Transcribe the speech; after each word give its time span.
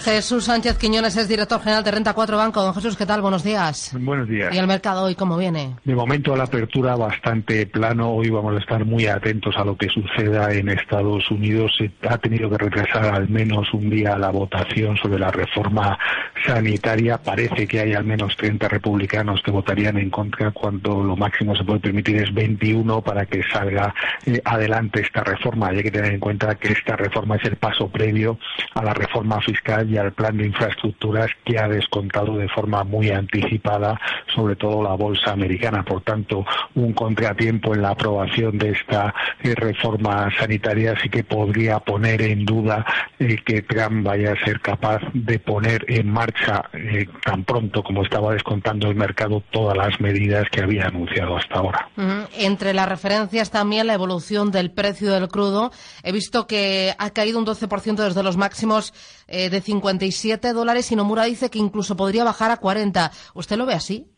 Jesús 0.00 0.44
Sánchez 0.44 0.78
Quiñones 0.78 1.18
es 1.18 1.28
director 1.28 1.60
general 1.60 1.84
de 1.84 1.90
Renta 1.90 2.14
4 2.14 2.36
Banco. 2.38 2.62
Don 2.62 2.74
Jesús, 2.74 2.96
¿qué 2.96 3.04
tal? 3.04 3.20
Buenos 3.20 3.44
días. 3.44 3.94
Buenos 4.00 4.26
días. 4.26 4.54
¿Y 4.54 4.56
el 4.56 4.66
mercado 4.66 5.04
hoy 5.04 5.14
cómo 5.14 5.36
viene? 5.36 5.76
De 5.84 5.94
momento 5.94 6.34
la 6.34 6.44
apertura 6.44 6.96
bastante 6.96 7.66
plano. 7.66 8.10
Hoy 8.10 8.30
vamos 8.30 8.54
a 8.54 8.58
estar 8.58 8.86
muy 8.86 9.06
atentos 9.06 9.54
a 9.58 9.64
lo 9.64 9.76
que 9.76 9.90
suceda 9.90 10.50
en 10.50 10.70
Estados 10.70 11.30
Unidos. 11.30 11.72
Se 11.76 11.92
ha 12.08 12.16
tenido 12.16 12.48
que 12.48 12.56
retrasar 12.56 13.14
al 13.14 13.28
menos 13.28 13.72
un 13.74 13.90
día 13.90 14.16
la 14.16 14.30
votación 14.30 14.96
sobre 14.96 15.18
la 15.18 15.30
reforma 15.30 15.98
sanitaria. 16.46 17.18
Parece 17.18 17.68
que 17.68 17.80
hay 17.80 17.92
al 17.92 18.04
menos 18.04 18.34
30 18.38 18.68
republicanos 18.68 19.42
que 19.44 19.50
votarían 19.50 19.98
en 19.98 20.08
contra 20.08 20.52
cuando 20.52 21.04
lo 21.04 21.16
máximo 21.16 21.54
se 21.54 21.64
puede 21.64 21.80
permitir 21.80 22.16
es 22.16 22.32
21 22.32 23.02
para 23.02 23.26
que 23.26 23.42
salga 23.52 23.94
eh, 24.24 24.40
adelante 24.42 25.02
esta 25.02 25.22
reforma. 25.22 25.68
Hay 25.68 25.82
que 25.82 25.90
tener 25.90 26.14
en 26.14 26.20
cuenta 26.20 26.54
que 26.54 26.72
esta 26.72 26.96
reforma 26.96 27.36
es 27.36 27.44
el 27.44 27.56
paso 27.56 27.88
previo 27.88 28.38
a 28.74 28.82
la 28.82 28.94
reforma 28.94 29.38
fiscal 29.42 29.81
y 29.88 29.96
al 29.96 30.12
plan 30.12 30.36
de 30.36 30.46
infraestructuras 30.46 31.30
que 31.44 31.58
ha 31.58 31.68
descontado 31.68 32.36
de 32.36 32.48
forma 32.48 32.84
muy 32.84 33.10
anticipada 33.10 34.00
sobre 34.34 34.56
todo 34.56 34.82
la 34.82 34.94
bolsa 34.94 35.32
americana. 35.32 35.84
Por 35.84 36.02
tanto, 36.02 36.44
un 36.74 36.92
contratiempo 36.92 37.74
en 37.74 37.82
la 37.82 37.90
aprobación 37.90 38.58
de 38.58 38.70
esta 38.70 39.14
eh, 39.42 39.54
reforma 39.54 40.28
sanitaria 40.38 40.94
sí 41.02 41.08
que 41.08 41.24
podría 41.24 41.78
poner 41.80 42.22
en 42.22 42.44
duda 42.44 42.84
eh, 43.18 43.36
que 43.44 43.62
Trump 43.62 44.06
vaya 44.06 44.32
a 44.32 44.44
ser 44.44 44.60
capaz 44.60 45.00
de 45.12 45.38
poner 45.38 45.84
en 45.88 46.08
marcha 46.10 46.64
eh, 46.72 47.06
tan 47.24 47.44
pronto 47.44 47.82
como 47.82 48.02
estaba 48.02 48.32
descontando 48.32 48.88
el 48.88 48.96
mercado 48.96 49.42
todas 49.50 49.76
las 49.76 50.00
medidas 50.00 50.48
que 50.50 50.62
había 50.62 50.86
anunciado 50.86 51.36
hasta 51.36 51.56
ahora. 51.56 51.88
Entre 52.36 52.74
las 52.74 52.88
referencias 52.88 53.50
también 53.50 53.86
la 53.86 53.94
evolución 53.94 54.50
del 54.50 54.70
precio 54.70 55.12
del 55.12 55.28
crudo. 55.28 55.72
He 56.02 56.12
visto 56.12 56.46
que 56.46 56.94
ha 56.98 57.10
caído 57.10 57.38
un 57.38 57.46
12% 57.46 57.96
desde 57.96 58.22
los 58.22 58.36
máximos 58.36 58.92
eh, 59.28 59.50
de 59.50 59.60
57 59.72 60.52
dólares 60.52 60.92
y 60.92 60.96
Nomura 60.96 61.24
dice 61.24 61.48
que 61.48 61.58
incluso 61.58 61.96
podría 61.96 62.24
bajar 62.24 62.50
a 62.50 62.58
40. 62.58 63.10
¿Usted 63.34 63.56
lo 63.56 63.64
ve 63.64 63.72
así? 63.72 64.10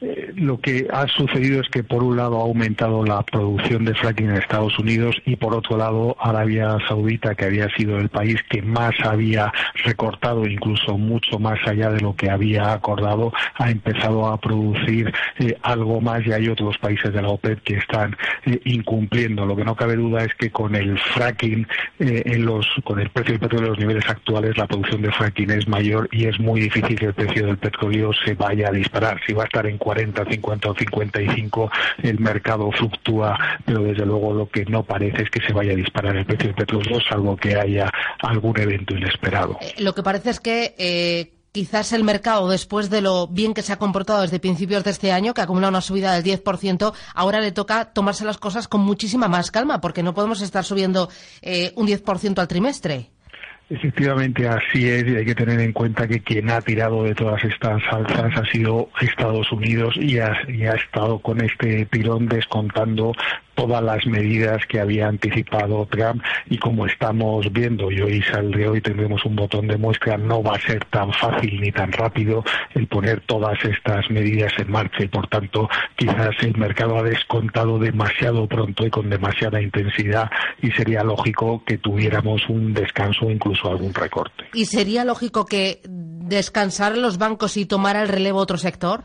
Eh, 0.00 0.32
lo 0.36 0.60
que 0.60 0.86
ha 0.92 1.06
sucedido 1.08 1.60
es 1.60 1.68
que 1.68 1.82
por 1.82 2.02
un 2.02 2.16
lado 2.16 2.38
ha 2.38 2.42
aumentado 2.42 3.04
la 3.04 3.22
producción 3.22 3.84
de 3.84 3.94
fracking 3.94 4.30
en 4.30 4.36
Estados 4.36 4.78
Unidos 4.78 5.16
y 5.24 5.36
por 5.36 5.54
otro 5.54 5.76
lado 5.78 6.16
Arabia 6.20 6.76
Saudita, 6.86 7.34
que 7.34 7.46
había 7.46 7.68
sido 7.70 7.98
el 7.98 8.08
país 8.08 8.36
que 8.50 8.60
más 8.60 8.92
había 9.02 9.52
recortado, 9.84 10.46
incluso 10.46 10.98
mucho 10.98 11.38
más 11.38 11.58
allá 11.66 11.90
de 11.90 12.00
lo 12.00 12.14
que 12.14 12.30
había 12.30 12.72
acordado, 12.72 13.32
ha 13.54 13.70
empezado 13.70 14.26
a 14.26 14.38
producir 14.38 15.12
eh, 15.38 15.56
algo 15.62 16.00
más 16.00 16.26
y 16.26 16.32
hay 16.32 16.48
otros 16.48 16.76
países 16.78 17.12
de 17.12 17.22
la 17.22 17.28
OPEP 17.28 17.62
que 17.62 17.76
están 17.76 18.16
eh, 18.44 18.60
incumpliendo. 18.64 19.46
Lo 19.46 19.56
que 19.56 19.64
no 19.64 19.76
cabe 19.76 19.96
duda 19.96 20.24
es 20.24 20.34
que 20.34 20.50
con 20.50 20.74
el 20.74 20.98
fracking, 20.98 21.66
en 21.98 22.44
los, 22.44 22.66
con 22.84 23.00
el 23.00 23.08
precio 23.10 23.32
del 23.32 23.40
petróleo 23.40 23.66
en 23.66 23.70
los 23.72 23.78
niveles 23.78 24.08
actuales, 24.08 24.56
la 24.58 24.66
producción 24.66 25.02
de 25.02 25.10
fracking 25.12 25.50
es 25.50 25.66
mayor 25.68 26.08
y 26.12 26.26
es 26.26 26.38
muy 26.38 26.60
difícil 26.60 26.98
que 26.98 27.06
el 27.06 27.14
precio 27.14 27.46
del 27.46 27.56
petróleo 27.56 28.10
se 28.12 28.34
vaya 28.34 28.68
a 28.68 28.72
disparar. 28.72 29.20
Si 29.26 29.32
va 29.32 29.44
a 29.44 29.46
estar 29.46 29.66
en 29.66 29.78
40, 29.86 30.24
50 30.24 30.68
o 30.68 30.74
55, 30.74 31.70
el 32.02 32.18
mercado 32.18 32.72
fluctúa, 32.72 33.38
pero 33.64 33.84
desde 33.84 34.04
luego 34.04 34.34
lo 34.34 34.48
que 34.48 34.64
no 34.64 34.82
parece 34.82 35.22
es 35.22 35.30
que 35.30 35.40
se 35.46 35.52
vaya 35.52 35.74
a 35.74 35.76
disparar 35.76 36.16
el 36.16 36.26
precio 36.26 36.48
del 36.48 36.56
petróleo, 36.56 36.98
salvo 37.08 37.36
que 37.36 37.54
haya 37.54 37.88
algún 38.18 38.58
evento 38.58 38.96
inesperado. 38.96 39.58
Eh, 39.60 39.74
lo 39.78 39.94
que 39.94 40.02
parece 40.02 40.30
es 40.30 40.40
que 40.40 40.74
eh, 40.76 41.34
quizás 41.52 41.92
el 41.92 42.02
mercado, 42.02 42.48
después 42.48 42.90
de 42.90 43.00
lo 43.00 43.28
bien 43.28 43.54
que 43.54 43.62
se 43.62 43.72
ha 43.72 43.78
comportado 43.78 44.22
desde 44.22 44.40
principios 44.40 44.82
de 44.82 44.90
este 44.90 45.12
año, 45.12 45.34
que 45.34 45.42
acumula 45.42 45.68
una 45.68 45.80
subida 45.80 46.18
del 46.18 46.24
10%, 46.24 46.92
ahora 47.14 47.40
le 47.40 47.52
toca 47.52 47.92
tomarse 47.92 48.24
las 48.24 48.38
cosas 48.38 48.66
con 48.66 48.80
muchísima 48.80 49.28
más 49.28 49.52
calma, 49.52 49.80
porque 49.80 50.02
no 50.02 50.14
podemos 50.14 50.40
estar 50.40 50.64
subiendo 50.64 51.08
eh, 51.42 51.72
un 51.76 51.86
10% 51.86 52.40
al 52.40 52.48
trimestre. 52.48 53.12
Efectivamente, 53.68 54.46
así 54.46 54.88
es, 54.88 55.04
y 55.08 55.16
hay 55.16 55.24
que 55.24 55.34
tener 55.34 55.58
en 55.58 55.72
cuenta 55.72 56.06
que 56.06 56.20
quien 56.20 56.50
ha 56.50 56.60
tirado 56.60 57.02
de 57.02 57.16
todas 57.16 57.42
estas 57.42 57.82
alzas 57.90 58.36
ha 58.36 58.44
sido 58.52 58.90
Estados 59.00 59.50
Unidos 59.50 59.96
y 59.96 60.20
ha, 60.20 60.36
y 60.46 60.66
ha 60.66 60.74
estado 60.74 61.18
con 61.18 61.40
este 61.40 61.84
tirón 61.86 62.28
descontando 62.28 63.12
todas 63.56 63.82
las 63.82 64.06
medidas 64.06 64.64
que 64.66 64.78
había 64.78 65.08
anticipado 65.08 65.86
Trump 65.90 66.22
y 66.48 66.58
como 66.58 66.86
estamos 66.86 67.52
viendo 67.52 67.90
y 67.90 68.00
hoy 68.00 68.22
saldré 68.22 68.68
hoy 68.68 68.80
tendremos 68.80 69.24
un 69.24 69.34
botón 69.34 69.66
de 69.66 69.76
muestra 69.76 70.16
no 70.16 70.42
va 70.42 70.52
a 70.54 70.60
ser 70.60 70.84
tan 70.84 71.12
fácil 71.12 71.60
ni 71.60 71.72
tan 71.72 71.90
rápido 71.90 72.44
el 72.74 72.86
poner 72.86 73.20
todas 73.22 73.58
estas 73.64 74.08
medidas 74.10 74.52
en 74.58 74.70
marcha 74.70 75.02
y 75.02 75.08
por 75.08 75.26
tanto 75.26 75.68
quizás 75.96 76.36
el 76.42 76.56
mercado 76.56 76.98
ha 76.98 77.02
descontado 77.02 77.78
demasiado 77.78 78.46
pronto 78.46 78.86
y 78.86 78.90
con 78.90 79.10
demasiada 79.10 79.60
intensidad 79.60 80.30
y 80.62 80.70
sería 80.72 81.02
lógico 81.02 81.64
que 81.64 81.78
tuviéramos 81.78 82.48
un 82.48 82.74
descanso 82.74 83.30
incluso 83.30 83.70
algún 83.70 83.94
recorte. 83.94 84.44
¿Y 84.52 84.66
sería 84.66 85.04
lógico 85.04 85.46
que 85.46 85.80
descansaran 85.86 87.00
los 87.02 87.18
bancos 87.18 87.56
y 87.56 87.66
tomara 87.66 88.02
el 88.02 88.08
relevo 88.08 88.38
otro 88.38 88.58
sector? 88.58 89.04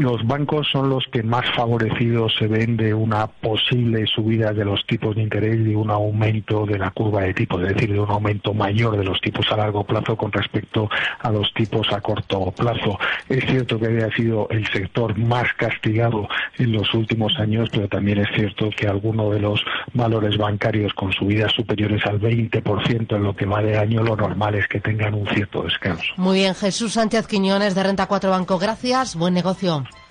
Los 0.00 0.26
bancos 0.26 0.66
son 0.72 0.88
los 0.88 1.04
que 1.12 1.22
más 1.22 1.44
favorecidos 1.54 2.34
se 2.38 2.46
ven 2.46 2.78
de 2.78 2.94
una 2.94 3.26
posible 3.26 4.06
subida 4.06 4.54
de 4.54 4.64
los 4.64 4.84
tipos 4.86 5.14
de 5.14 5.22
interés 5.22 5.56
y 5.56 5.74
un 5.74 5.90
aumento 5.90 6.64
de 6.64 6.78
la 6.78 6.90
curva 6.90 7.20
de 7.22 7.34
tipos, 7.34 7.60
es 7.62 7.74
decir, 7.74 7.92
de 7.92 8.00
un 8.00 8.10
aumento 8.10 8.54
mayor 8.54 8.96
de 8.96 9.04
los 9.04 9.20
tipos 9.20 9.46
a 9.52 9.56
largo 9.58 9.84
plazo 9.84 10.16
con 10.16 10.32
respecto 10.32 10.88
a 11.20 11.30
los 11.30 11.52
tipos 11.52 11.92
a 11.92 12.00
corto 12.00 12.50
plazo. 12.52 12.98
Es 13.28 13.44
cierto 13.44 13.78
que 13.78 13.86
había 13.86 14.10
sido 14.12 14.48
el 14.48 14.66
sector 14.68 15.18
más 15.18 15.52
castigado 15.58 16.26
en 16.56 16.72
los 16.72 16.94
últimos 16.94 17.38
años, 17.38 17.68
pero 17.70 17.86
también 17.86 18.20
es 18.20 18.28
cierto 18.34 18.70
que 18.70 18.86
algunos 18.86 19.34
de 19.34 19.40
los 19.40 19.62
valores 19.92 20.38
bancarios 20.38 20.94
con 20.94 21.12
subidas 21.12 21.52
superiores 21.52 22.06
al 22.06 22.18
20% 22.18 23.16
en 23.16 23.22
lo 23.22 23.36
que 23.36 23.44
va 23.44 23.60
de 23.60 23.76
año, 23.76 24.02
lo 24.02 24.16
normal 24.16 24.54
es 24.54 24.66
que 24.66 24.80
tengan 24.80 25.12
un 25.12 25.26
cierto 25.28 25.62
descanso. 25.62 26.14
Muy 26.16 26.38
bien, 26.38 26.54
Jesús 26.54 26.94
Sánchez 26.94 27.26
Quiñones 27.26 27.74
de 27.74 27.82
Renta 27.82 28.06
4 28.06 28.30
Banco, 28.30 28.58
gracias, 28.58 29.14
buen 29.14 29.34
negocio. 29.34 29.84